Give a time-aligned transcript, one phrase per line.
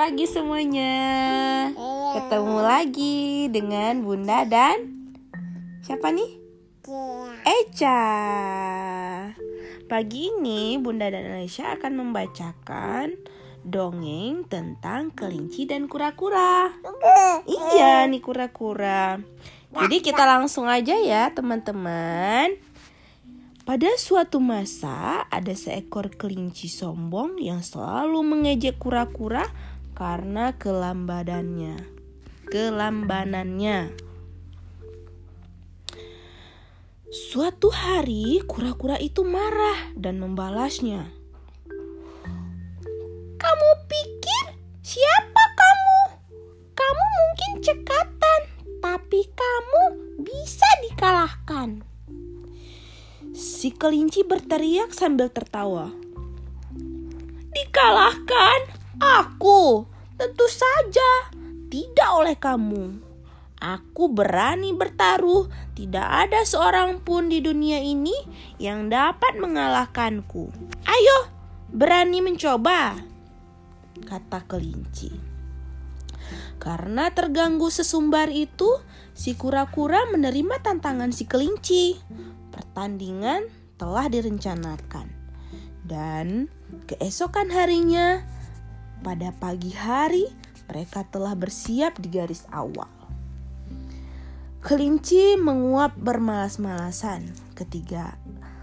[0.00, 0.96] pagi semuanya.
[2.16, 5.12] Ketemu lagi dengan Bunda dan
[5.84, 6.40] siapa nih?
[7.44, 8.00] Eca.
[9.84, 13.12] Pagi ini Bunda dan Alicia akan membacakan
[13.60, 16.72] dongeng tentang kelinci dan kura-kura.
[17.44, 19.20] Iya nih kura-kura.
[19.84, 22.56] Jadi kita langsung aja ya teman-teman.
[23.68, 29.44] Pada suatu masa ada seekor kelinci sombong yang selalu mengejek kura-kura
[30.00, 31.76] karena kelambadannya.
[32.48, 33.92] Kelambanannya.
[37.12, 41.12] Suatu hari kura-kura itu marah dan membalasnya.
[43.36, 44.44] Kamu pikir
[44.80, 46.00] siapa kamu?
[46.72, 48.40] Kamu mungkin cekatan,
[48.80, 49.82] tapi kamu
[50.24, 51.84] bisa dikalahkan.
[53.36, 55.92] Si kelinci berteriak sambil tertawa.
[57.52, 58.80] Dikalahkan?
[59.00, 59.89] Aku?
[60.20, 61.32] Tentu saja
[61.72, 63.00] tidak oleh kamu.
[63.56, 68.12] Aku berani bertaruh, tidak ada seorang pun di dunia ini
[68.60, 70.52] yang dapat mengalahkanku.
[70.84, 71.18] Ayo,
[71.72, 73.00] berani mencoba,
[74.04, 75.08] kata kelinci.
[76.60, 78.76] Karena terganggu sesumbar itu,
[79.16, 81.96] si kura-kura menerima tantangan si kelinci
[82.52, 83.48] pertandingan
[83.80, 85.08] telah direncanakan.
[85.80, 86.52] Dan
[86.84, 88.20] keesokan harinya,
[89.00, 90.28] pada pagi hari,
[90.68, 92.88] mereka telah bersiap di garis awal.
[94.60, 98.20] Kelinci menguap bermalas-malasan ketiga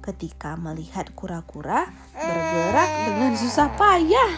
[0.00, 4.32] ketika melihat kura-kura bergerak dengan susah payah.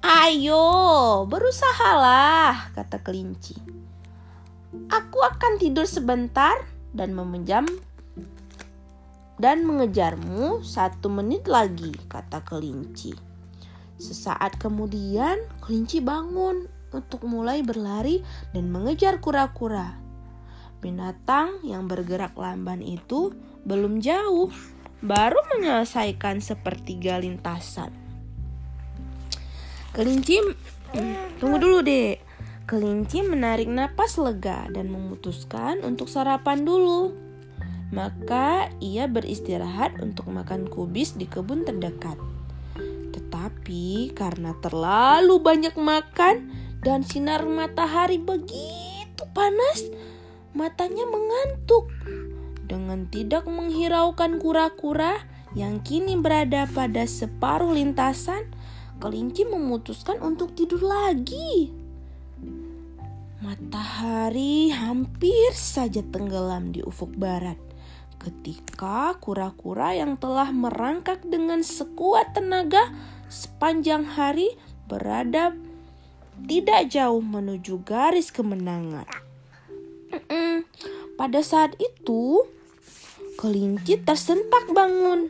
[0.00, 0.64] Ayo,
[1.28, 3.54] berusahalah, kata kelinci.
[4.88, 6.56] Aku akan tidur sebentar
[6.96, 7.68] dan meminjam
[9.40, 13.16] dan mengejarmu satu menit lagi, kata kelinci.
[13.96, 18.20] Sesaat kemudian, kelinci bangun untuk mulai berlari
[18.52, 19.96] dan mengejar kura-kura.
[20.84, 23.32] Binatang yang bergerak lamban itu
[23.64, 24.52] belum jauh,
[25.00, 27.92] baru menyelesaikan sepertiga lintasan.
[29.96, 30.36] Kelinci,
[31.40, 32.20] tunggu dulu deh.
[32.68, 37.29] Kelinci menarik napas lega dan memutuskan untuk sarapan dulu.
[37.90, 42.14] Maka ia beristirahat untuk makan kubis di kebun terdekat.
[43.10, 46.54] Tetapi karena terlalu banyak makan
[46.86, 49.90] dan sinar matahari begitu panas,
[50.54, 51.90] matanya mengantuk.
[52.70, 55.26] Dengan tidak menghiraukan kura-kura
[55.58, 58.46] yang kini berada pada separuh lintasan,
[59.02, 61.74] kelinci memutuskan untuk tidur lagi.
[63.42, 67.69] Matahari hampir saja tenggelam di ufuk barat
[68.20, 72.92] ketika kura-kura yang telah merangkak dengan sekuat tenaga
[73.32, 74.52] sepanjang hari
[74.84, 75.56] berada
[76.44, 79.08] tidak jauh menuju garis kemenangan.
[81.16, 82.48] Pada saat itu,
[83.36, 85.28] kelinci tersentak bangun.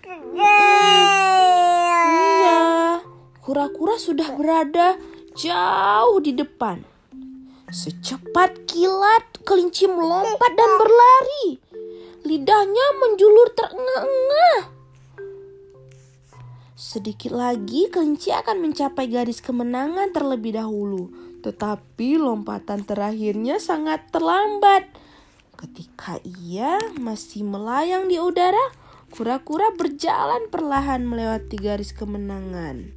[2.39, 3.03] Iya,
[3.43, 4.99] kura-kura sudah berada
[5.35, 6.87] jauh di depan.
[7.71, 11.70] Secepat kilat, kelinci melompat dan berlari.
[12.21, 14.61] Lidahnya menjulur terengah-engah.
[16.77, 21.09] Sedikit lagi kelinci akan mencapai garis kemenangan terlebih dahulu.
[21.41, 24.89] Tetapi lompatan terakhirnya sangat terlambat.
[25.57, 28.73] Ketika ia masih melayang di udara,
[29.13, 32.93] kura-kura berjalan perlahan melewati garis kemenangan.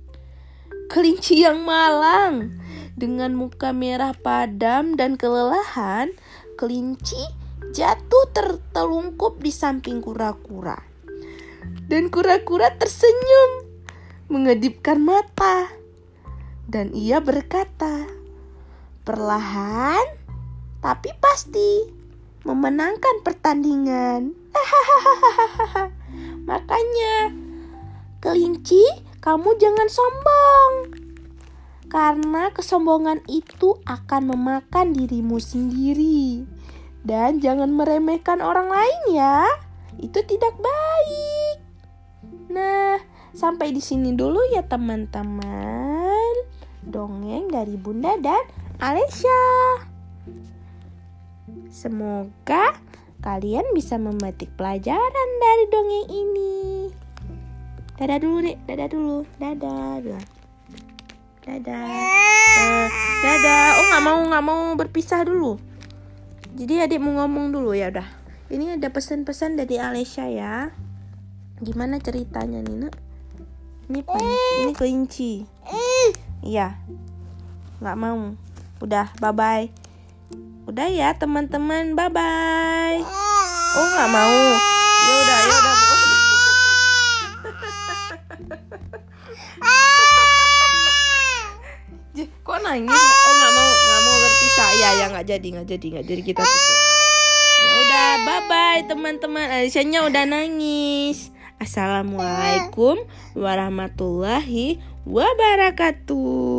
[0.92, 2.60] Kelinci yang malang
[3.00, 6.12] dengan muka merah padam dan kelelahan,
[6.56, 7.43] kelinci
[7.74, 10.78] jatuh tertelungkup di samping kura-kura.
[11.90, 13.68] Dan kura-kura tersenyum,
[14.30, 15.74] mengedipkan mata.
[16.70, 18.08] Dan ia berkata,
[19.04, 20.06] perlahan
[20.80, 21.90] tapi pasti
[22.46, 24.36] memenangkan pertandingan.
[26.50, 27.32] Makanya,
[28.20, 28.84] kelinci,
[29.24, 31.04] kamu jangan sombong
[31.94, 36.42] karena kesombongan itu akan memakan dirimu sendiri.
[37.04, 39.44] Dan jangan meremehkan orang lain ya.
[40.00, 41.58] Itu tidak baik.
[42.48, 42.98] Nah,
[43.36, 46.34] sampai di sini dulu ya teman-teman.
[46.84, 48.44] Dongeng dari Bunda dan
[48.80, 49.44] Alesya.
[51.68, 52.80] Semoga
[53.20, 56.56] kalian bisa memetik pelajaran dari dongeng ini.
[58.00, 60.00] Dadah dulu deh, dadah dulu, dadah.
[60.00, 60.24] dadah.
[61.44, 62.88] Dadah.
[63.20, 63.66] Dadah.
[63.76, 65.73] Oh nggak mau nggak mau berpisah dulu.
[66.54, 68.06] Jadi adik mau ngomong dulu ya udah.
[68.54, 70.70] Ini ada pesan-pesan dari Alesya ya.
[71.58, 72.94] Gimana ceritanya nih nak?
[73.90, 74.22] Ini pen,
[74.62, 75.50] ini kelinci.
[76.46, 76.78] Iya.
[77.82, 78.38] Nggak mau.
[78.86, 79.74] Udah, bye-bye.
[80.70, 83.02] Udah ya teman-teman, bye-bye.
[83.74, 84.38] Oh, nggak mau.
[85.10, 85.76] Ya udah, ya udah.
[92.44, 92.94] Kok nangis?
[92.94, 96.42] Oh nggak mau nggak mau berpisah ya ya nggak jadi nggak jadi nggak jadi kita
[96.42, 96.78] tutup.
[97.64, 99.46] Ya udah bye bye teman-teman.
[99.46, 101.30] Alisianya udah nangis.
[101.62, 102.98] Assalamualaikum
[103.38, 106.53] warahmatullahi wabarakatuh.